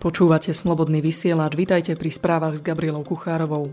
Počúvate 0.00 0.56
Slobodný 0.56 1.04
vysielač, 1.04 1.52
vitajte 1.60 1.92
pri 1.92 2.08
správach 2.08 2.56
s 2.56 2.64
Gabrielou 2.64 3.04
Kuchárovou. 3.04 3.68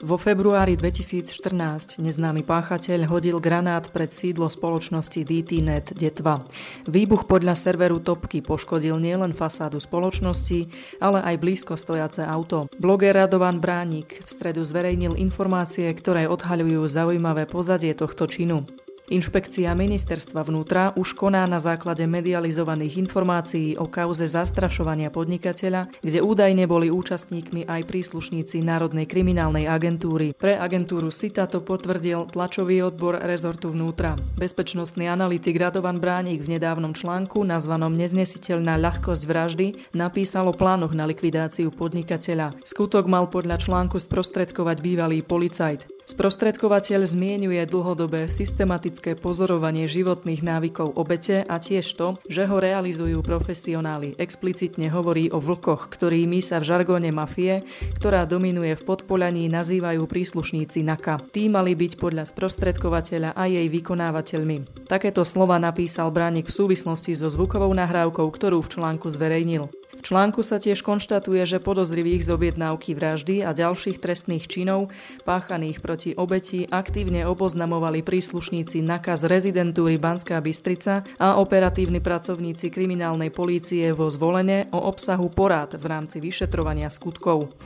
Vo 0.00 0.16
februári 0.16 0.80
2014 0.80 2.00
neznámy 2.00 2.40
páchateľ 2.40 3.04
hodil 3.04 3.36
granát 3.36 3.84
pred 3.92 4.08
sídlo 4.16 4.48
spoločnosti 4.48 5.20
DTNet 5.28 5.92
Detva. 5.92 6.40
Výbuch 6.88 7.28
podľa 7.28 7.52
serveru 7.52 8.00
Topky 8.00 8.40
poškodil 8.40 8.96
nielen 8.96 9.36
fasádu 9.36 9.76
spoločnosti, 9.76 10.72
ale 11.04 11.20
aj 11.20 11.36
blízko 11.36 11.76
stojace 11.76 12.24
auto. 12.24 12.72
Bloger 12.80 13.20
Radovan 13.20 13.60
Bránik 13.60 14.24
v 14.24 14.28
stredu 14.32 14.64
zverejnil 14.64 15.20
informácie, 15.20 15.92
ktoré 15.92 16.32
odhaľujú 16.32 16.80
zaujímavé 16.88 17.44
pozadie 17.44 17.92
tohto 17.92 18.24
činu. 18.24 18.64
Inšpekcia 19.06 19.70
ministerstva 19.70 20.42
vnútra 20.42 20.90
už 20.98 21.14
koná 21.14 21.46
na 21.46 21.62
základe 21.62 22.02
medializovaných 22.10 23.06
informácií 23.06 23.78
o 23.78 23.86
kauze 23.86 24.26
zastrašovania 24.26 25.14
podnikateľa, 25.14 26.02
kde 26.02 26.18
údajne 26.26 26.66
boli 26.66 26.90
účastníkmi 26.90 27.70
aj 27.70 27.86
príslušníci 27.86 28.66
Národnej 28.66 29.06
kriminálnej 29.06 29.70
agentúry. 29.70 30.34
Pre 30.34 30.58
agentúru 30.58 31.14
SITA 31.14 31.46
to 31.46 31.62
potvrdil 31.62 32.34
tlačový 32.34 32.82
odbor 32.82 33.22
rezortu 33.22 33.70
vnútra. 33.70 34.18
Bezpečnostný 34.34 35.06
analytik 35.06 35.54
Radovan 35.54 36.02
Bránik 36.02 36.42
v 36.42 36.58
nedávnom 36.58 36.90
článku 36.90 37.46
nazvanom 37.46 37.94
Neznesiteľná 37.94 38.74
ľahkosť 38.74 39.22
vraždy 39.22 39.66
napísal 39.94 40.50
o 40.50 40.54
plánoch 40.58 40.98
na 40.98 41.06
likvidáciu 41.06 41.70
podnikateľa. 41.70 42.58
Skutok 42.66 43.06
mal 43.06 43.30
podľa 43.30 43.62
článku 43.62 44.02
sprostredkovať 44.02 44.82
bývalý 44.82 45.22
policajt. 45.22 45.95
Sprostredkovateľ 46.06 47.02
zmienuje 47.02 47.66
dlhodobé 47.66 48.30
systematické 48.30 49.18
pozorovanie 49.18 49.90
životných 49.90 50.38
návykov 50.38 50.94
obete 50.94 51.42
a 51.42 51.58
tiež 51.58 51.98
to, 51.98 52.14
že 52.30 52.46
ho 52.46 52.62
realizujú 52.62 53.26
profesionáli. 53.26 54.14
Explicitne 54.14 54.86
hovorí 54.86 55.34
o 55.34 55.42
vlkoch, 55.42 55.90
ktorými 55.90 56.38
sa 56.38 56.62
v 56.62 56.70
žargóne 56.70 57.10
mafie, 57.10 57.66
ktorá 57.98 58.22
dominuje 58.22 58.78
v 58.78 58.86
podpolaní, 58.86 59.50
nazývajú 59.50 60.06
príslušníci 60.06 60.86
NAKA. 60.86 61.26
Tí 61.34 61.50
mali 61.50 61.74
byť 61.74 61.98
podľa 61.98 62.30
sprostredkovateľa 62.30 63.34
a 63.34 63.50
jej 63.50 63.66
vykonávateľmi. 63.66 64.86
Takéto 64.86 65.26
slova 65.26 65.58
napísal 65.58 66.14
Bránik 66.14 66.46
v 66.46 66.54
súvislosti 66.54 67.18
so 67.18 67.26
zvukovou 67.26 67.74
nahrávkou, 67.74 68.30
ktorú 68.30 68.62
v 68.62 68.78
článku 68.78 69.10
zverejnil. 69.10 69.74
V 69.96 70.04
článku 70.04 70.44
sa 70.44 70.60
tiež 70.60 70.84
konštatuje, 70.84 71.40
že 71.48 71.56
podozrivých 71.56 72.28
z 72.28 72.30
objednávky 72.36 72.92
vraždy 72.92 73.40
a 73.40 73.56
ďalších 73.56 73.96
trestných 73.96 74.44
činov 74.44 74.92
páchaných 75.24 75.80
proti 75.80 76.12
obeti 76.12 76.68
aktívne 76.68 77.24
oboznamovali 77.24 78.04
príslušníci 78.04 78.84
nakaz 78.84 79.24
rezidentúry 79.24 79.96
Banská 79.96 80.36
Bystrica 80.44 81.02
a 81.16 81.40
operatívni 81.40 82.04
pracovníci 82.04 82.68
kriminálnej 82.68 83.32
polície 83.32 83.88
vo 83.96 84.12
zvolenie 84.12 84.68
o 84.70 84.84
obsahu 84.84 85.32
porád 85.32 85.80
v 85.80 85.84
rámci 85.88 86.20
vyšetrovania 86.20 86.92
skutkov. 86.92 87.56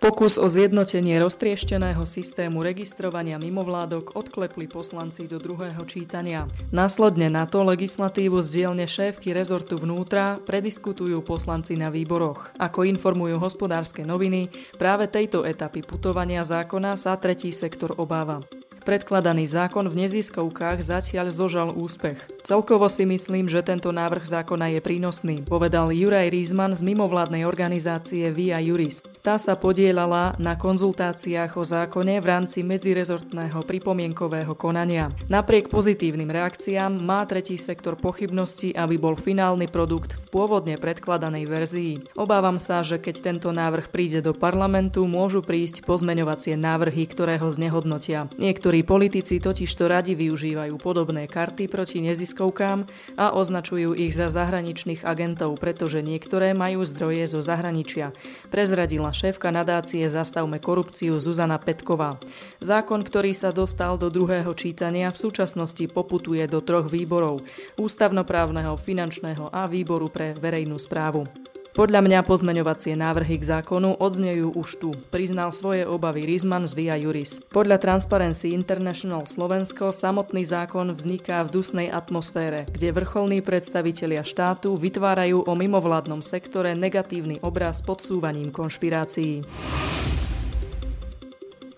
Pokus 0.00 0.40
o 0.40 0.48
zjednotenie 0.48 1.20
roztriešteného 1.20 2.08
systému 2.08 2.64
registrovania 2.64 3.36
mimovládok 3.36 4.16
odklepli 4.16 4.64
poslanci 4.64 5.28
do 5.28 5.36
druhého 5.36 5.84
čítania. 5.84 6.48
Následne 6.72 7.28
na 7.28 7.44
to 7.44 7.60
legislatívu 7.60 8.40
z 8.40 8.48
dielne 8.48 8.88
šéfky 8.88 9.36
rezortu 9.36 9.76
vnútra 9.76 10.40
prediskutujú 10.48 11.20
poslanci 11.20 11.76
na 11.76 11.92
výboroch. 11.92 12.48
Ako 12.56 12.88
informujú 12.88 13.36
hospodárske 13.44 14.00
noviny, 14.00 14.48
práve 14.80 15.04
tejto 15.04 15.44
etapy 15.44 15.84
putovania 15.84 16.48
zákona 16.48 16.96
sa 16.96 17.20
tretí 17.20 17.52
sektor 17.52 17.92
obáva. 18.00 18.40
Predkladaný 18.80 19.44
zákon 19.44 19.84
v 19.84 20.08
neziskovkách 20.08 20.80
zatiaľ 20.80 21.28
zožal 21.28 21.76
úspech. 21.76 22.40
Celkovo 22.40 22.88
si 22.88 23.04
myslím, 23.04 23.52
že 23.52 23.60
tento 23.60 23.92
návrh 23.92 24.24
zákona 24.24 24.72
je 24.72 24.80
prínosný, 24.80 25.44
povedal 25.44 25.92
Juraj 25.92 26.32
Rízman 26.32 26.72
z 26.72 26.80
mimovládnej 26.88 27.44
organizácie 27.44 28.32
Via 28.32 28.56
Juris. 28.64 29.04
Tá 29.20 29.36
sa 29.36 29.52
podielala 29.52 30.32
na 30.40 30.56
konzultáciách 30.56 31.60
o 31.60 31.64
zákone 31.64 32.24
v 32.24 32.26
rámci 32.26 32.64
medzirezortného 32.64 33.68
pripomienkového 33.68 34.56
konania. 34.56 35.12
Napriek 35.28 35.68
pozitívnym 35.68 36.32
reakciám 36.32 36.96
má 36.96 37.20
tretí 37.28 37.60
sektor 37.60 38.00
pochybnosti, 38.00 38.72
aby 38.72 38.96
bol 38.96 39.20
finálny 39.20 39.68
produkt 39.68 40.16
v 40.16 40.24
pôvodne 40.32 40.80
predkladanej 40.80 41.44
verzii. 41.44 41.92
Obávam 42.16 42.56
sa, 42.56 42.80
že 42.80 42.96
keď 42.96 43.20
tento 43.20 43.52
návrh 43.52 43.92
príde 43.92 44.24
do 44.24 44.32
parlamentu, 44.32 45.04
môžu 45.04 45.44
prísť 45.44 45.84
pozmeňovacie 45.84 46.56
návrhy, 46.56 47.04
ktoré 47.04 47.36
ho 47.44 47.52
znehodnotia. 47.52 48.24
Niektorí 48.40 48.88
politici 48.88 49.36
totiž 49.36 49.68
to 49.68 49.84
radi 49.84 50.16
využívajú 50.16 50.80
podobné 50.80 51.28
karty 51.28 51.68
proti 51.68 52.00
neziskovkám 52.00 52.88
a 53.20 53.36
označujú 53.36 53.92
ich 54.00 54.16
za 54.16 54.32
zahraničných 54.32 55.04
agentov, 55.04 55.60
pretože 55.60 56.00
niektoré 56.00 56.56
majú 56.56 56.88
zdroje 56.88 57.28
zo 57.28 57.44
zahraničia. 57.44 58.16
Prezradila 58.48 59.09
šéfka 59.10 59.50
nadácie 59.50 60.06
Zastavme 60.06 60.62
korupciu 60.62 61.18
Zuzana 61.18 61.58
Petková. 61.58 62.22
Zákon, 62.62 63.02
ktorý 63.02 63.34
sa 63.34 63.50
dostal 63.52 63.98
do 63.98 64.08
druhého 64.08 64.54
čítania, 64.54 65.10
v 65.12 65.20
súčasnosti 65.20 65.84
poputuje 65.90 66.46
do 66.46 66.62
troch 66.62 66.88
výborov. 66.88 67.44
Ústavnoprávneho, 67.76 68.78
finančného 68.78 69.50
a 69.50 69.66
výboru 69.66 70.08
pre 70.08 70.34
verejnú 70.38 70.78
správu. 70.78 71.49
Podľa 71.70 72.02
mňa 72.02 72.26
pozmeňovacie 72.26 72.98
návrhy 72.98 73.38
k 73.38 73.46
zákonu 73.46 73.94
odznejú 74.02 74.58
už 74.58 74.82
tu, 74.82 74.90
priznal 75.14 75.54
svoje 75.54 75.86
obavy 75.86 76.26
Rizman 76.26 76.66
z 76.66 76.74
Via 76.74 76.98
Juris. 76.98 77.46
Podľa 77.46 77.78
Transparency 77.78 78.50
International 78.50 79.22
Slovensko 79.22 79.94
samotný 79.94 80.42
zákon 80.42 80.90
vzniká 80.90 81.46
v 81.46 81.62
dusnej 81.62 81.86
atmosfére, 81.86 82.66
kde 82.74 82.90
vrcholní 82.90 83.38
predstavitelia 83.38 84.26
štátu 84.26 84.74
vytvárajú 84.74 85.46
o 85.46 85.52
mimovládnom 85.54 86.26
sektore 86.26 86.74
negatívny 86.74 87.38
obraz 87.38 87.86
podsúvaním 87.86 88.50
konšpirácií. 88.50 89.46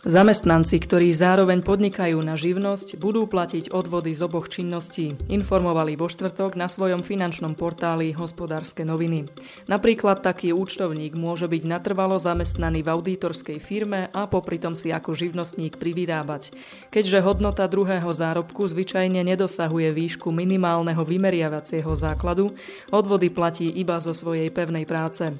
Zamestnanci, 0.03 0.83
ktorí 0.83 1.15
zároveň 1.15 1.63
podnikajú 1.63 2.19
na 2.27 2.35
živnosť, 2.35 2.99
budú 2.99 3.31
platiť 3.31 3.71
odvody 3.71 4.11
z 4.11 4.27
oboch 4.27 4.51
činností, 4.51 5.15
informovali 5.31 5.95
vo 5.95 6.11
štvrtok 6.11 6.59
na 6.59 6.67
svojom 6.67 7.07
finančnom 7.07 7.55
portáli 7.55 8.11
Hospodárske 8.11 8.83
noviny. 8.83 9.31
Napríklad 9.71 10.27
taký 10.27 10.51
účtovník 10.51 11.15
môže 11.15 11.47
byť 11.47 11.63
natrvalo 11.71 12.19
zamestnaný 12.19 12.83
v 12.83 12.91
auditorskej 12.99 13.63
firme 13.63 14.11
a 14.11 14.27
popri 14.27 14.59
tom 14.59 14.75
si 14.75 14.91
ako 14.91 15.15
živnostník 15.15 15.79
privyrábať. 15.79 16.51
Keďže 16.91 17.23
hodnota 17.23 17.71
druhého 17.71 18.11
zárobku 18.11 18.67
zvyčajne 18.67 19.23
nedosahuje 19.23 19.95
výšku 19.95 20.35
minimálneho 20.35 21.07
vymeriavacieho 21.07 21.95
základu, 21.95 22.59
odvody 22.91 23.31
platí 23.31 23.71
iba 23.71 24.03
zo 24.03 24.11
svojej 24.11 24.51
pevnej 24.51 24.83
práce. 24.83 25.31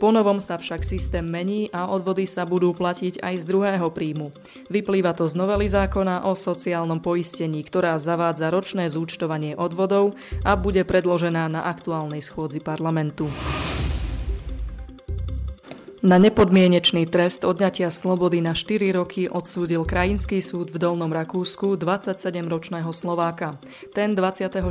Ponovom 0.00 0.42
sa 0.42 0.58
však 0.58 0.82
systém 0.82 1.24
mení 1.24 1.70
a 1.70 1.86
odvody 1.90 2.26
sa 2.26 2.42
budú 2.42 2.74
platiť 2.74 3.22
aj 3.22 3.34
z 3.40 3.44
druhého 3.44 3.88
príjmu. 3.92 4.34
Vyplýva 4.72 5.14
to 5.14 5.30
z 5.30 5.34
novely 5.38 5.70
zákona 5.70 6.26
o 6.26 6.34
sociálnom 6.34 6.98
poistení, 6.98 7.62
ktorá 7.62 7.94
zavádza 8.00 8.50
ročné 8.50 8.90
zúčtovanie 8.90 9.54
odvodov 9.54 10.18
a 10.42 10.58
bude 10.58 10.82
predložená 10.82 11.46
na 11.46 11.62
aktuálnej 11.66 12.24
schôdzi 12.24 12.58
parlamentu. 12.58 13.30
Na 16.04 16.20
nepodmienečný 16.20 17.08
trest 17.08 17.48
odňatia 17.48 17.88
slobody 17.88 18.44
na 18.44 18.52
4 18.52 18.92
roky 18.92 19.24
odsúdil 19.24 19.88
krajinský 19.88 20.44
súd 20.44 20.68
v 20.68 20.76
Dolnom 20.76 21.08
Rakúsku 21.08 21.80
27-ročného 21.80 22.92
Slováka. 22.92 23.56
Ten 23.96 24.12
24. 24.12 24.68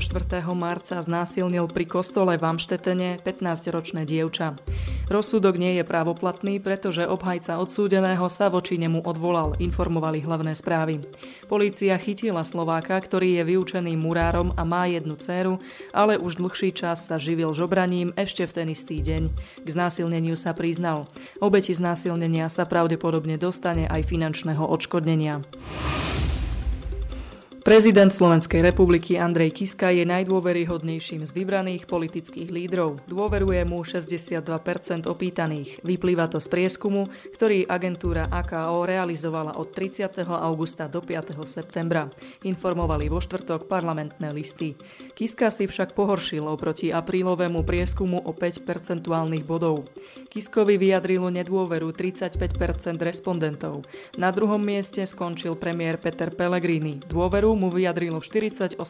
marca 0.53 1.01
znásilnil 1.01 1.65
pri 1.73 1.89
kostole 1.89 2.37
v 2.37 2.45
Amštetene 2.45 3.17
15-ročné 3.25 4.05
dievča. 4.05 4.61
Rozsudok 5.09 5.57
nie 5.57 5.81
je 5.81 5.83
právoplatný, 5.83 6.61
pretože 6.61 7.09
obhajca 7.09 7.57
odsúdeného 7.57 8.29
sa 8.29 8.53
voči 8.53 8.77
nemu 8.77 9.01
odvolal, 9.01 9.57
informovali 9.57 10.21
hlavné 10.21 10.53
správy. 10.53 11.01
Polícia 11.49 11.97
chytila 11.97 12.45
Slováka, 12.45 12.93
ktorý 13.01 13.41
je 13.41 13.57
vyučený 13.57 13.97
murárom 13.97 14.53
a 14.53 14.61
má 14.61 14.85
jednu 14.85 15.17
dceru, 15.17 15.57
ale 15.97 16.13
už 16.13 16.37
dlhší 16.37 16.77
čas 16.77 17.09
sa 17.09 17.17
živil 17.17 17.57
žobraním 17.57 18.13
ešte 18.13 18.45
v 18.45 18.53
ten 18.53 18.67
istý 18.69 19.01
deň. 19.01 19.23
K 19.65 19.67
znásilneniu 19.73 20.37
sa 20.37 20.53
priznal. 20.53 21.09
Obeti 21.39 21.75
znásilnenia 21.75 22.47
sa 22.47 22.67
pravdepodobne 22.67 23.39
dostane 23.39 23.87
aj 23.89 24.07
finančného 24.07 24.63
odškodnenia. 24.63 25.43
Prezident 27.63 28.11
Slovenskej 28.11 28.59
republiky 28.59 29.15
Andrej 29.15 29.55
Kiska 29.55 29.87
je 29.87 30.03
najdôveryhodnejším 30.03 31.23
z 31.23 31.31
vybraných 31.31 31.87
politických 31.87 32.51
lídrov. 32.51 32.99
Dôveruje 33.07 33.63
mu 33.63 33.87
62% 33.87 34.43
opýtaných. 35.07 35.79
Vyplýva 35.79 36.27
to 36.27 36.43
z 36.43 36.51
prieskumu, 36.51 37.07
ktorý 37.31 37.63
agentúra 37.63 38.27
AKO 38.27 38.83
realizovala 38.83 39.55
od 39.55 39.71
30. 39.71 40.11
augusta 40.27 40.91
do 40.91 40.99
5. 40.99 41.39
septembra. 41.47 42.11
Informovali 42.43 43.07
vo 43.07 43.23
štvrtok 43.23 43.71
parlamentné 43.71 44.35
listy. 44.35 44.75
Kiska 45.15 45.47
si 45.47 45.63
však 45.63 45.95
pohoršil 45.95 46.43
oproti 46.43 46.91
aprílovému 46.91 47.63
prieskumu 47.63 48.27
o 48.27 48.35
5 48.35 48.59
percentuálnych 48.67 49.47
bodov. 49.47 49.87
Kiskovi 50.27 50.75
vyjadrilo 50.75 51.31
nedôveru 51.31 51.95
35% 51.95 52.99
respondentov. 52.99 53.87
Na 54.19 54.35
druhom 54.35 54.59
mieste 54.59 54.99
skončil 55.07 55.55
premiér 55.55 55.95
Peter 55.95 56.27
Pellegrini. 56.27 56.99
Dôveru 57.07 57.52
dôveru 57.53 57.69
mu 57.69 57.69
vyjadrilo 57.69 58.17
48%, 58.17 58.81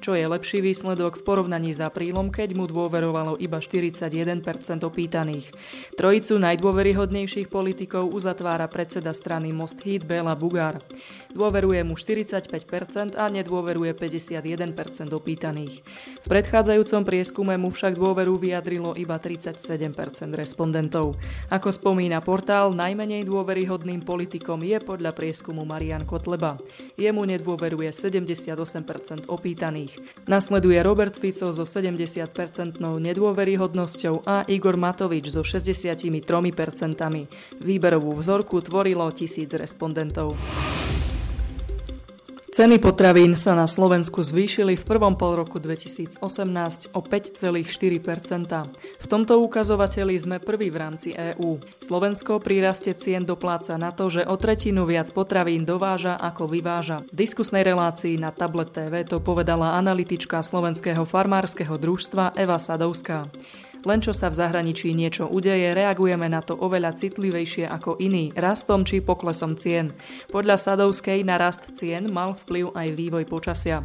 čo 0.00 0.16
je 0.16 0.24
lepší 0.24 0.64
výsledok 0.64 1.20
v 1.20 1.22
porovnaní 1.28 1.76
s 1.76 1.84
aprílom, 1.84 2.32
keď 2.32 2.56
mu 2.56 2.64
dôverovalo 2.64 3.36
iba 3.36 3.60
41% 3.60 4.40
opýtaných. 4.80 5.52
Trojicu 6.00 6.40
najdôveryhodnejších 6.40 7.52
politikov 7.52 8.08
uzatvára 8.16 8.64
predseda 8.72 9.12
strany 9.12 9.52
Most 9.52 9.76
Hit 9.84 10.08
Bela 10.08 10.32
Bugár. 10.32 10.80
Dôveruje 11.36 11.84
mu 11.84 12.00
45% 12.00 13.20
a 13.20 13.28
nedôveruje 13.28 13.92
51% 13.92 15.12
opýtaných. 15.12 15.84
V 16.24 16.26
predchádzajúcom 16.32 17.04
prieskume 17.04 17.60
mu 17.60 17.68
však 17.68 17.92
dôveru 17.92 18.40
vyjadrilo 18.40 18.96
iba 18.96 19.20
37% 19.20 20.32
respondentov. 20.32 21.20
Ako 21.52 21.68
spomína 21.68 22.24
portál, 22.24 22.72
najmenej 22.72 23.28
dôveryhodným 23.28 24.00
politikom 24.00 24.64
je 24.64 24.80
podľa 24.80 25.12
prieskumu 25.12 25.68
Marian 25.68 26.08
Kotleba. 26.08 26.56
Jemu 26.96 27.28
nedôveruje 27.28 27.49
78% 27.56 29.26
opýtaných. 29.26 29.98
Nasleduje 30.28 30.78
Robert 30.84 31.16
Fico 31.16 31.48
so 31.50 31.64
70-percentnou 31.64 33.00
nedôveryhodnosťou 33.00 34.28
a 34.28 34.44
Igor 34.46 34.76
Matovič 34.76 35.32
so 35.32 35.40
63%. 35.40 36.12
Výberovú 37.58 38.12
vzorku 38.14 38.60
tvorilo 38.60 39.08
tisíc 39.16 39.50
respondentov. 39.56 40.36
Ceny 42.50 42.82
potravín 42.82 43.38
sa 43.38 43.54
na 43.54 43.70
Slovensku 43.70 44.26
zvýšili 44.26 44.74
v 44.74 44.82
prvom 44.82 45.14
pol 45.14 45.38
roku 45.38 45.62
2018 45.62 46.18
o 46.90 46.98
5,4% 46.98 47.62
V 48.98 49.06
tomto 49.06 49.38
ukazovateli 49.38 50.18
sme 50.18 50.42
prvý 50.42 50.74
v 50.74 50.76
rámci 50.82 51.14
EÚ. 51.14 51.62
Slovensko 51.78 52.42
pri 52.42 52.66
raste 52.66 52.90
cien 52.98 53.22
dopláca 53.22 53.78
na 53.78 53.94
to, 53.94 54.10
že 54.10 54.26
o 54.26 54.34
tretinu 54.34 54.82
viac 54.82 55.14
potravín 55.14 55.62
dováža 55.62 56.18
ako 56.18 56.50
vyváža. 56.50 57.06
V 57.14 57.22
diskusnej 57.22 57.62
relácii 57.62 58.18
na 58.18 58.34
Tablet 58.34 58.74
TV 58.74 59.06
to 59.06 59.22
povedala 59.22 59.78
analytička 59.78 60.42
Slovenského 60.42 61.06
farmárskeho 61.06 61.78
družstva 61.78 62.34
Eva 62.34 62.58
Sadovská. 62.58 63.30
Len 63.80 64.00
čo 64.04 64.12
sa 64.12 64.28
v 64.28 64.36
zahraničí 64.36 64.92
niečo 64.92 65.24
udeje, 65.24 65.72
reagujeme 65.72 66.28
na 66.28 66.44
to 66.44 66.52
oveľa 66.52 67.00
citlivejšie 67.00 67.64
ako 67.64 67.96
iní, 67.96 68.28
rastom 68.36 68.84
či 68.84 69.00
poklesom 69.00 69.56
cien. 69.56 69.96
Podľa 70.28 70.60
Sadovskej 70.60 71.24
na 71.24 71.40
rast 71.40 71.72
cien 71.72 72.12
mal 72.12 72.36
vplyv 72.36 72.76
aj 72.76 72.88
vývoj 72.92 73.24
počasia. 73.24 73.80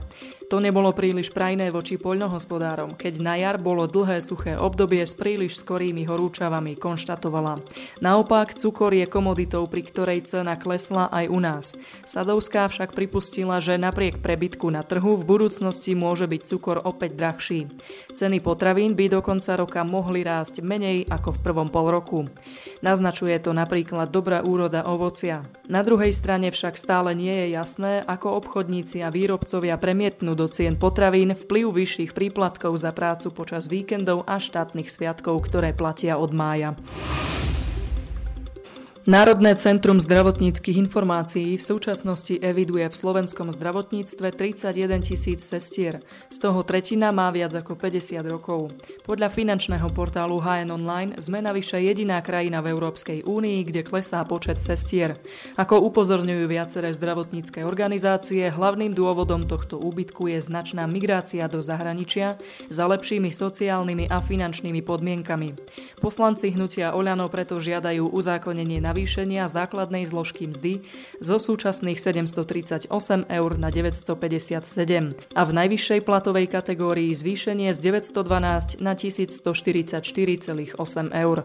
To 0.54 0.62
nebolo 0.62 0.94
príliš 0.94 1.34
prajné 1.34 1.74
voči 1.74 1.98
poľnohospodárom, 1.98 2.94
keď 2.94 3.14
na 3.18 3.34
jar 3.34 3.58
bolo 3.58 3.90
dlhé 3.90 4.22
suché 4.22 4.54
obdobie 4.54 5.02
s 5.02 5.18
príliš 5.18 5.58
skorými 5.66 6.06
horúčavami, 6.06 6.78
konštatovala. 6.78 7.66
Naopak, 7.98 8.54
cukor 8.54 8.94
je 8.94 9.10
komoditou, 9.10 9.66
pri 9.66 9.82
ktorej 9.82 10.30
cena 10.30 10.54
klesla 10.54 11.10
aj 11.10 11.26
u 11.34 11.40
nás. 11.42 11.66
Sadovská 12.06 12.70
však 12.70 12.94
pripustila, 12.94 13.58
že 13.58 13.82
napriek 13.82 14.22
prebytku 14.22 14.70
na 14.70 14.86
trhu 14.86 15.18
v 15.18 15.26
budúcnosti 15.26 15.98
môže 15.98 16.30
byť 16.30 16.42
cukor 16.46 16.78
opäť 16.86 17.18
drahší. 17.18 17.60
Ceny 18.14 18.38
potravín 18.46 18.94
by 18.94 19.18
do 19.18 19.26
konca 19.26 19.58
roka 19.58 19.82
mohli 19.82 20.22
rásť 20.22 20.62
menej 20.62 21.10
ako 21.10 21.36
v 21.36 21.42
prvom 21.42 21.74
pol 21.74 21.90
roku. 21.90 22.20
Naznačuje 22.86 23.34
to 23.42 23.50
napríklad 23.50 24.14
dobrá 24.14 24.46
úroda 24.46 24.86
ovocia. 24.86 25.42
Na 25.66 25.82
druhej 25.82 26.14
strane 26.14 26.54
však 26.54 26.78
stále 26.78 27.18
nie 27.18 27.34
je 27.34 27.48
jasné, 27.58 28.06
ako 28.06 28.38
obchodníci 28.46 29.02
a 29.02 29.10
výrobcovia 29.10 29.82
premietnú 29.82 30.35
do 30.36 30.52
cien 30.52 30.76
potravín 30.76 31.32
vplyv 31.32 31.72
vyšších 31.72 32.12
príplatkov 32.12 32.76
za 32.76 32.92
prácu 32.92 33.32
počas 33.32 33.72
víkendov 33.72 34.28
a 34.28 34.36
štátnych 34.38 34.92
sviatkov, 34.92 35.48
ktoré 35.48 35.72
platia 35.72 36.20
od 36.20 36.36
mája. 36.36 36.76
Národné 39.06 39.54
centrum 39.54 40.02
zdravotníckých 40.02 40.82
informácií 40.82 41.62
v 41.62 41.68
súčasnosti 41.78 42.42
eviduje 42.42 42.90
v 42.90 42.96
slovenskom 42.98 43.54
zdravotníctve 43.54 44.34
31 44.34 45.06
tisíc 45.06 45.46
sestier. 45.46 46.02
Z 46.34 46.42
toho 46.42 46.66
tretina 46.66 47.14
má 47.14 47.30
viac 47.30 47.54
ako 47.54 47.78
50 47.78 48.26
rokov. 48.26 48.74
Podľa 49.06 49.30
finančného 49.30 49.94
portálu 49.94 50.42
HN 50.42 50.74
Online 50.74 51.22
sme 51.22 51.38
navyše 51.38 51.78
jediná 51.86 52.18
krajina 52.26 52.66
v 52.66 52.74
Európskej 52.74 53.30
únii, 53.30 53.70
kde 53.70 53.86
klesá 53.86 54.26
počet 54.26 54.58
sestier. 54.58 55.22
Ako 55.54 55.86
upozorňujú 55.86 56.50
viaceré 56.50 56.90
zdravotnícke 56.90 57.62
organizácie, 57.62 58.50
hlavným 58.50 58.98
dôvodom 58.98 59.46
tohto 59.46 59.78
úbytku 59.86 60.34
je 60.34 60.42
značná 60.42 60.90
migrácia 60.90 61.46
do 61.46 61.62
zahraničia 61.62 62.42
za 62.74 62.90
lepšími 62.90 63.30
sociálnymi 63.30 64.10
a 64.10 64.18
finančnými 64.18 64.82
podmienkami. 64.82 65.54
Poslanci 66.02 66.58
hnutia 66.58 66.98
Oľano 66.98 67.30
preto 67.30 67.62
žiadajú 67.62 68.10
uzákonenie 68.10 68.82
na 68.82 68.95
navýšenia 68.96 69.52
základnej 69.52 70.08
zložky 70.08 70.48
mzdy 70.48 70.80
zo 71.20 71.36
súčasných 71.36 72.00
738 72.00 72.88
eur 73.28 73.52
na 73.60 73.68
957 73.68 75.36
a 75.36 75.42
v 75.44 75.52
najvyššej 75.52 76.00
platovej 76.08 76.48
kategórii 76.48 77.12
zvýšenie 77.12 77.76
z 77.76 77.80
912 77.92 78.80
na 78.80 78.96
1144,8 78.96 80.80
eur. 81.12 81.38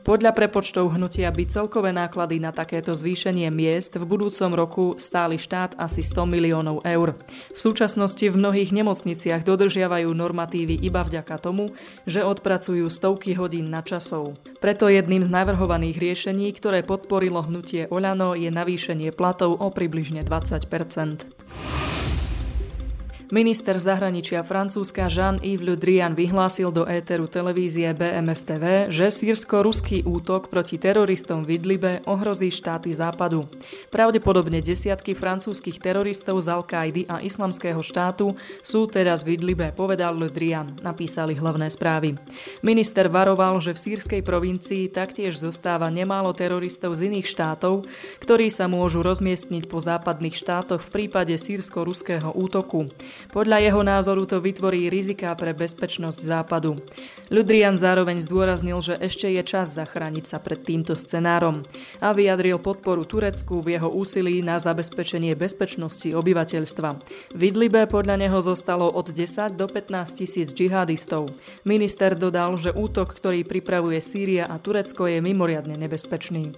Podľa 0.00 0.32
prepočtov 0.32 0.96
hnutia 0.96 1.28
by 1.28 1.44
celkové 1.44 1.92
náklady 1.92 2.40
na 2.40 2.56
takéto 2.56 2.96
zvýšenie 2.96 3.52
miest 3.52 4.00
v 4.00 4.08
budúcom 4.08 4.56
roku 4.56 4.84
stáli 4.96 5.36
štát 5.36 5.76
asi 5.76 6.00
100 6.00 6.24
miliónov 6.24 6.80
eur. 6.88 7.20
V 7.52 7.58
súčasnosti 7.60 8.24
v 8.24 8.32
mnohých 8.32 8.72
nemocniciach 8.72 9.44
dodržiavajú 9.44 10.08
normatívy 10.08 10.80
iba 10.80 11.04
vďaka 11.04 11.36
tomu, 11.36 11.76
že 12.08 12.24
odpracujú 12.24 12.88
stovky 12.88 13.36
hodín 13.36 13.68
na 13.68 13.84
časov. 13.84 14.40
Preto 14.64 14.88
jedným 14.88 15.20
z 15.20 15.28
navrhovaných 15.28 16.00
riešení, 16.00 16.48
ktoré 16.56 16.80
podporilo 16.80 17.44
hnutie 17.44 17.84
Oľano, 17.92 18.32
je 18.32 18.48
navýšenie 18.48 19.12
platov 19.12 19.60
o 19.60 19.68
približne 19.68 20.24
20 20.24 21.83
Minister 23.32 23.80
zahraničia 23.80 24.44
Francúzska 24.44 25.08
Jean-Yves 25.08 25.64
Le 25.64 25.80
Drian 25.80 26.12
vyhlásil 26.12 26.68
do 26.68 26.84
éteru 26.84 27.24
televízie 27.24 27.88
BMF 27.96 28.44
TV, 28.44 28.64
že 28.92 29.08
sírsko-ruský 29.08 30.04
útok 30.04 30.52
proti 30.52 30.76
teroristom 30.76 31.40
v 31.48 31.56
Idlibe 31.56 32.04
ohrozí 32.04 32.52
štáty 32.52 32.92
západu. 32.92 33.48
Pravdepodobne 33.88 34.60
desiatky 34.60 35.16
francúzskych 35.16 35.80
teroristov 35.80 36.36
z 36.44 36.52
Al-Kaidy 36.52 37.08
a 37.08 37.24
islamského 37.24 37.80
štátu 37.80 38.36
sú 38.60 38.84
teraz 38.92 39.24
v 39.24 39.40
Idlibe, 39.40 39.72
povedal 39.72 40.20
Le 40.20 40.28
Drian, 40.28 40.76
napísali 40.84 41.32
hlavné 41.32 41.72
správy. 41.72 42.20
Minister 42.60 43.08
varoval, 43.08 43.56
že 43.64 43.72
v 43.72 43.82
sírskej 43.88 44.20
provincii 44.20 44.92
taktiež 44.92 45.40
zostáva 45.40 45.88
nemálo 45.88 46.36
teroristov 46.36 46.92
z 46.92 47.08
iných 47.08 47.32
štátov, 47.32 47.88
ktorí 48.20 48.52
sa 48.52 48.68
môžu 48.68 49.00
rozmiestniť 49.00 49.64
po 49.64 49.80
západných 49.80 50.36
štátoch 50.36 50.84
v 50.84 50.92
prípade 50.92 51.32
sírsko-ruského 51.40 52.36
útoku. 52.36 52.92
Podľa 53.32 53.58
jeho 53.64 53.82
názoru 53.82 54.24
to 54.24 54.38
vytvorí 54.38 54.86
rizika 54.88 55.34
pre 55.34 55.56
bezpečnosť 55.56 56.20
západu. 56.20 56.78
Ludrian 57.32 57.74
zároveň 57.74 58.20
zdôraznil, 58.22 58.78
že 58.84 58.94
ešte 59.00 59.26
je 59.32 59.42
čas 59.42 59.74
zachrániť 59.74 60.24
sa 60.28 60.38
pred 60.38 60.60
týmto 60.60 60.94
scenárom 60.94 61.66
a 61.98 62.12
vyjadril 62.12 62.60
podporu 62.60 63.02
Turecku 63.08 63.64
v 63.64 63.80
jeho 63.80 63.88
úsilí 63.90 64.44
na 64.44 64.60
zabezpečenie 64.60 65.32
bezpečnosti 65.34 66.06
obyvateľstva. 66.12 66.90
V 67.34 67.40
Idlibe 67.40 67.88
podľa 67.90 68.20
neho 68.20 68.38
zostalo 68.38 68.92
od 68.92 69.10
10 69.10 69.58
do 69.58 69.66
15 69.66 70.20
tisíc 70.20 70.52
džihadistov. 70.52 71.32
Minister 71.66 72.14
dodal, 72.14 72.54
že 72.60 72.70
útok, 72.70 73.16
ktorý 73.16 73.42
pripravuje 73.42 73.98
Sýria 73.98 74.46
a 74.46 74.60
Turecko 74.60 75.10
je 75.10 75.18
mimoriadne 75.18 75.74
nebezpečný. 75.74 76.54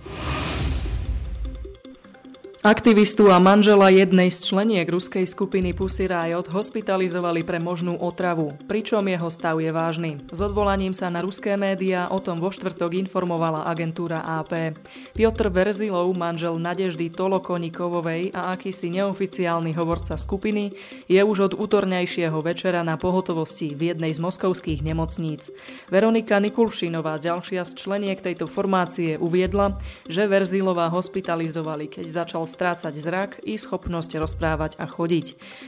Aktivistu 2.64 3.28
a 3.28 3.36
manžela 3.36 3.92
jednej 3.92 4.32
z 4.32 4.40
členiek 4.40 4.88
ruskej 4.88 5.28
skupiny 5.28 5.76
Pussy 5.76 6.08
Riot 6.08 6.48
hospitalizovali 6.48 7.44
pre 7.44 7.60
možnú 7.60 8.00
otravu, 8.00 8.56
pričom 8.64 9.04
jeho 9.04 9.28
stav 9.28 9.60
je 9.60 9.68
vážny. 9.68 10.24
S 10.32 10.40
odvolaním 10.40 10.96
sa 10.96 11.12
na 11.12 11.20
ruské 11.20 11.52
médiá 11.60 12.08
o 12.08 12.16
tom 12.16 12.40
vo 12.40 12.48
štvrtok 12.48 12.96
informovala 12.96 13.68
agentúra 13.68 14.24
AP. 14.24 14.72
Piotr 15.12 15.52
Verzilov, 15.52 16.08
manžel 16.16 16.56
Nadeždy 16.56 17.12
Tolokonikovovej 17.12 18.32
a 18.32 18.56
akýsi 18.56 18.88
neoficiálny 18.88 19.76
hovorca 19.76 20.16
skupiny, 20.16 20.72
je 21.12 21.20
už 21.20 21.52
od 21.52 21.60
útorňajšieho 21.60 22.40
večera 22.40 22.80
na 22.80 22.96
pohotovosti 22.96 23.76
v 23.76 23.92
jednej 23.92 24.16
z 24.16 24.18
moskovských 24.24 24.80
nemocníc. 24.80 25.52
Veronika 25.92 26.40
Nikulšinová, 26.40 27.20
ďalšia 27.20 27.68
z 27.68 27.72
členiek 27.76 28.16
tejto 28.16 28.48
formácie, 28.48 29.20
uviedla, 29.20 29.76
že 30.08 30.24
Verzilová 30.24 30.88
hospitalizovali, 30.88 31.92
keď 31.92 32.06
začal 32.24 32.46
strácať 32.56 32.94
zrak 32.96 33.30
i 33.44 33.60
schopnosť 33.60 34.16
rozprávať 34.16 34.80
a 34.80 34.88
chodiť. 34.88 35.26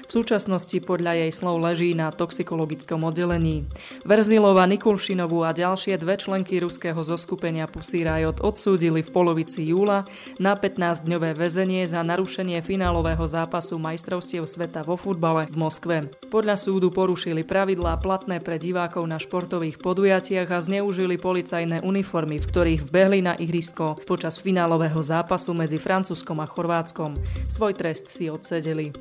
V 0.09 0.11
súčasnosti 0.11 0.81
podľa 0.81 1.29
jej 1.29 1.33
slov 1.37 1.61
leží 1.61 1.93
na 1.93 2.09
toxikologickom 2.09 3.05
oddelení. 3.05 3.69
Verzilova, 4.09 4.65
Nikulšinovú 4.65 5.45
a 5.45 5.53
ďalšie 5.53 6.01
dve 6.01 6.17
členky 6.17 6.57
ruského 6.65 6.97
zoskupenia 7.05 7.69
Pussy 7.69 8.09
Riot 8.09 8.41
odsúdili 8.41 9.05
v 9.05 9.13
polovici 9.13 9.69
júla 9.69 10.09
na 10.41 10.57
15-dňové 10.57 11.37
väzenie 11.37 11.85
za 11.85 12.01
narušenie 12.01 12.65
finálového 12.65 13.29
zápasu 13.29 13.77
majstrovstiev 13.77 14.49
sveta 14.49 14.81
vo 14.81 14.97
futbale 14.97 15.45
v 15.53 15.57
Moskve. 15.61 15.97
Podľa 16.33 16.57
súdu 16.57 16.89
porušili 16.89 17.45
pravidlá 17.45 18.01
platné 18.01 18.41
pre 18.41 18.57
divákov 18.57 19.05
na 19.05 19.21
športových 19.21 19.77
podujatiach 19.83 20.49
a 20.49 20.65
zneužili 20.65 21.21
policajné 21.21 21.85
uniformy, 21.85 22.41
v 22.41 22.49
ktorých 22.49 22.81
vbehli 22.89 23.21
na 23.21 23.37
ihrisko 23.37 24.01
počas 24.07 24.41
finálového 24.41 25.03
zápasu 25.03 25.53
medzi 25.53 25.77
Francúzskom 25.77 26.39
a 26.39 26.47
Chorvátskom 26.47 26.68
Chorvátskom. 26.69 27.17
Svoj 27.49 27.81
trest 27.81 28.13
si 28.13 28.29
odsedeli. 28.29 28.93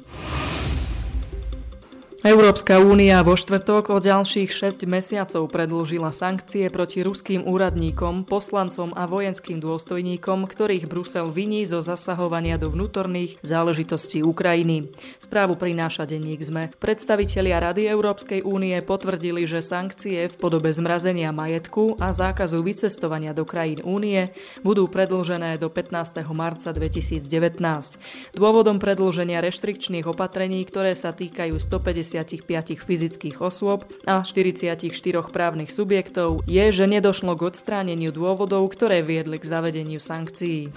Európska 2.28 2.84
únia 2.84 3.24
vo 3.24 3.40
štvrtok 3.40 3.88
o 3.88 4.04
ďalších 4.04 4.52
6 4.52 4.84
mesiacov 4.84 5.48
predlžila 5.48 6.12
sankcie 6.12 6.68
proti 6.68 7.00
ruským 7.00 7.48
úradníkom, 7.48 8.28
poslancom 8.28 8.92
a 9.00 9.08
vojenským 9.08 9.64
dôstojníkom, 9.64 10.44
ktorých 10.44 10.92
Brusel 10.92 11.32
viní 11.32 11.64
zo 11.64 11.80
zasahovania 11.80 12.60
do 12.60 12.68
vnútorných 12.68 13.40
záležitostí 13.48 14.28
Ukrajiny. 14.28 14.92
Správu 15.24 15.56
prináša 15.56 16.04
denník 16.04 16.44
ZME. 16.44 16.76
Predstavitelia 16.76 17.64
Rady 17.64 17.88
Európskej 17.88 18.44
únie 18.44 18.76
potvrdili, 18.84 19.48
že 19.48 19.64
sankcie 19.64 20.28
v 20.28 20.36
podobe 20.36 20.68
zmrazenia 20.68 21.32
majetku 21.32 21.96
a 21.96 22.12
zákazu 22.12 22.60
vycestovania 22.60 23.32
do 23.32 23.48
krajín 23.48 23.80
únie 23.88 24.36
budú 24.68 24.92
predlžené 24.92 25.56
do 25.64 25.72
15. 25.72 26.28
marca 26.36 26.76
2019. 26.76 27.24
Dôvodom 28.36 28.84
predlženia 28.84 29.40
reštrikčných 29.40 30.04
opatrení, 30.04 30.68
ktoré 30.68 30.92
sa 30.92 31.16
týkajú 31.16 31.56
150 31.56 32.17
55 32.18 32.82
fyzických 32.82 33.38
osôb 33.44 33.86
a 34.10 34.26
44 34.26 34.82
právnych 35.30 35.70
subjektov 35.70 36.42
je, 36.50 36.66
že 36.74 36.90
nedošlo 36.90 37.38
k 37.38 37.54
odstráneniu 37.54 38.10
dôvodov, 38.10 38.66
ktoré 38.74 39.06
viedli 39.06 39.38
k 39.38 39.46
zavedeniu 39.46 40.02
sankcií. 40.02 40.74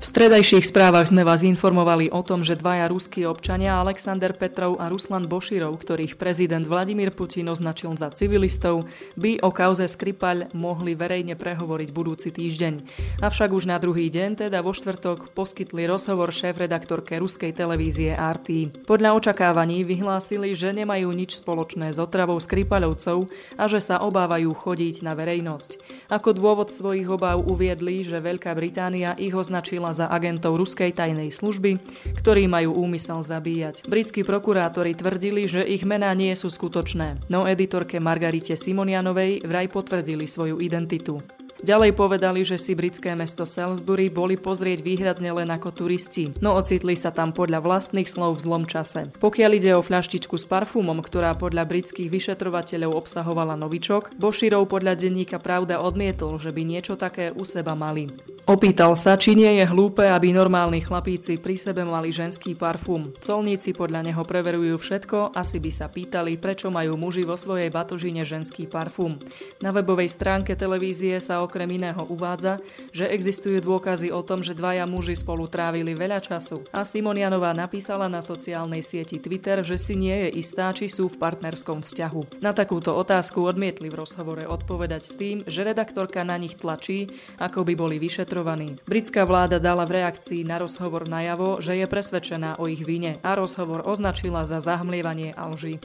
V 0.00 0.08
stredajších 0.08 0.64
správach 0.64 1.12
sme 1.12 1.28
vás 1.28 1.44
informovali 1.44 2.08
o 2.08 2.24
tom, 2.24 2.40
že 2.40 2.56
dvaja 2.56 2.88
ruskí 2.88 3.28
občania 3.28 3.76
Alexander 3.76 4.32
Petrov 4.32 4.80
a 4.80 4.88
Ruslan 4.88 5.28
Boširov, 5.28 5.76
ktorých 5.76 6.16
prezident 6.16 6.64
Vladimír 6.64 7.12
Putin 7.12 7.52
označil 7.52 7.92
za 8.00 8.08
civilistov, 8.08 8.88
by 9.20 9.44
o 9.44 9.52
kauze 9.52 9.84
Skripal 9.84 10.48
mohli 10.56 10.96
verejne 10.96 11.36
prehovoriť 11.36 11.88
budúci 11.92 12.32
týždeň. 12.32 12.80
Avšak 13.20 13.52
už 13.52 13.68
na 13.68 13.76
druhý 13.76 14.08
deň, 14.08 14.48
teda 14.48 14.64
vo 14.64 14.72
štvrtok, 14.72 15.36
poskytli 15.36 15.84
rozhovor 15.84 16.32
šéf-redaktorke 16.32 17.20
ruskej 17.20 17.52
televízie 17.52 18.16
RT. 18.16 18.80
Podľa 18.88 19.12
očakávaní 19.20 19.84
vyhlásili, 19.84 20.56
že 20.56 20.72
nemajú 20.72 21.12
nič 21.12 21.44
spoločné 21.44 21.92
s 21.92 22.00
otravou 22.00 22.40
Skripalovcov 22.40 23.28
a 23.60 23.68
že 23.68 23.84
sa 23.84 24.00
obávajú 24.00 24.48
chodiť 24.48 25.04
na 25.04 25.12
verejnosť. 25.12 25.76
Ako 26.08 26.32
dôvod 26.32 26.72
svojich 26.72 27.04
obáv 27.04 27.44
uviedli, 27.44 28.00
že 28.00 28.16
Veľká 28.16 28.56
Británia 28.56 29.12
ich 29.20 29.36
označila 29.36 29.89
za 29.90 30.10
agentov 30.10 30.58
ruskej 30.58 30.94
tajnej 30.94 31.32
služby, 31.32 31.80
ktorí 32.18 32.46
majú 32.46 32.76
úmysel 32.76 33.22
zabíjať. 33.22 33.86
Britskí 33.86 34.26
prokurátori 34.26 34.94
tvrdili, 34.94 35.46
že 35.46 35.62
ich 35.66 35.86
mená 35.86 36.12
nie 36.14 36.34
sú 36.36 36.50
skutočné, 36.50 37.26
no 37.32 37.46
editorke 37.46 37.98
Margarite 38.02 38.54
Simonianovej 38.58 39.46
vraj 39.46 39.66
potvrdili 39.70 40.26
svoju 40.26 40.58
identitu. 40.62 41.39
Ďalej 41.60 41.92
povedali, 41.92 42.40
že 42.40 42.56
si 42.56 42.72
britské 42.72 43.12
mesto 43.12 43.44
Salisbury 43.44 44.08
boli 44.08 44.40
pozrieť 44.40 44.80
výhradne 44.80 45.28
len 45.28 45.48
ako 45.52 45.84
turisti, 45.84 46.32
no 46.40 46.56
ocitli 46.56 46.96
sa 46.96 47.12
tam 47.12 47.36
podľa 47.36 47.60
vlastných 47.60 48.08
slov 48.08 48.40
v 48.40 48.44
zlom 48.48 48.64
čase. 48.64 49.12
Pokiaľ 49.20 49.50
ide 49.54 49.72
o 49.76 49.84
fľaštičku 49.84 50.40
s 50.40 50.48
parfúmom, 50.48 51.04
ktorá 51.04 51.36
podľa 51.36 51.68
britských 51.68 52.08
vyšetrovateľov 52.08 52.96
obsahovala 52.96 53.60
novičok, 53.60 54.16
Boširov 54.16 54.72
podľa 54.72 54.96
denníka 54.96 55.36
Pravda 55.36 55.84
odmietol, 55.84 56.40
že 56.40 56.48
by 56.48 56.62
niečo 56.64 56.96
také 56.96 57.28
u 57.28 57.44
seba 57.44 57.76
mali. 57.76 58.08
Opýtal 58.48 58.98
sa, 58.98 59.14
či 59.14 59.36
nie 59.38 59.62
je 59.62 59.64
hlúpe, 59.68 60.02
aby 60.02 60.32
normálni 60.34 60.82
chlapíci 60.82 61.38
pri 61.38 61.54
sebe 61.54 61.86
mali 61.86 62.10
ženský 62.10 62.58
parfum. 62.58 63.12
Colníci 63.20 63.76
podľa 63.76 64.10
neho 64.10 64.26
preverujú 64.26 64.74
všetko, 64.74 65.36
asi 65.36 65.62
by 65.62 65.70
sa 65.70 65.86
pýtali, 65.86 66.34
prečo 66.40 66.66
majú 66.72 66.96
muži 66.98 67.22
vo 67.22 67.38
svojej 67.38 67.70
batožine 67.70 68.26
ženský 68.26 68.66
parfum. 68.66 69.20
Na 69.62 69.70
webovej 69.70 70.10
stránke 70.10 70.58
televízie 70.58 71.20
sa 71.22 71.44
okrem 71.50 71.66
iného 71.74 72.06
uvádza, 72.06 72.62
že 72.94 73.10
existujú 73.10 73.58
dôkazy 73.58 74.14
o 74.14 74.22
tom, 74.22 74.46
že 74.46 74.54
dvaja 74.54 74.86
muži 74.86 75.18
spolu 75.18 75.50
trávili 75.50 75.98
veľa 75.98 76.22
času. 76.22 76.62
A 76.70 76.86
Simonianová 76.86 77.50
napísala 77.50 78.06
na 78.06 78.22
sociálnej 78.22 78.86
sieti 78.86 79.18
Twitter, 79.18 79.66
že 79.66 79.74
si 79.74 79.98
nie 79.98 80.30
je 80.30 80.38
istá, 80.38 80.70
či 80.70 80.86
sú 80.86 81.10
v 81.10 81.18
partnerskom 81.18 81.82
vzťahu. 81.82 82.38
Na 82.38 82.54
takúto 82.54 82.94
otázku 82.94 83.42
odmietli 83.42 83.90
v 83.90 83.98
rozhovore 83.98 84.46
odpovedať 84.46 85.02
s 85.02 85.12
tým, 85.18 85.36
že 85.50 85.66
redaktorka 85.66 86.22
na 86.22 86.38
nich 86.38 86.54
tlačí, 86.54 87.10
ako 87.42 87.66
by 87.66 87.74
boli 87.74 87.96
vyšetrovaní. 87.98 88.78
Britská 88.86 89.26
vláda 89.26 89.58
dala 89.58 89.82
v 89.82 90.06
reakcii 90.06 90.46
na 90.46 90.62
rozhovor 90.62 91.10
najavo, 91.10 91.58
že 91.58 91.74
je 91.74 91.90
presvedčená 91.90 92.62
o 92.62 92.70
ich 92.70 92.86
vine 92.86 93.18
a 93.26 93.34
rozhovor 93.34 93.82
označila 93.82 94.46
za 94.46 94.62
zahmlievanie 94.62 95.34
a 95.34 95.50
lži. 95.50 95.82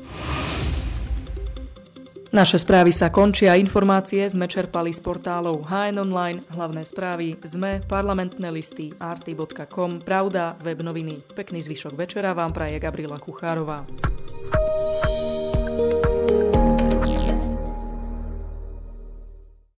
Naše 2.35 2.67
správy 2.67 2.91
sa 2.91 3.15
končia, 3.15 3.55
informácie 3.55 4.19
sme 4.27 4.43
čerpali 4.43 4.91
z 4.91 4.99
portálov 4.99 5.71
HN 5.71 6.03
Online, 6.03 6.43
hlavné 6.51 6.83
správy, 6.83 7.39
ZME, 7.39 7.87
parlamentné 7.87 8.51
listy, 8.51 8.91
arty.com, 8.99 10.03
Pravda, 10.03 10.59
web 10.59 10.83
noviny. 10.83 11.23
Pekný 11.31 11.63
zvyšok 11.63 11.95
večera 11.95 12.35
vám 12.35 12.51
praje 12.51 12.75
Gabriela 12.83 13.23
Kuchárová. 13.23 13.87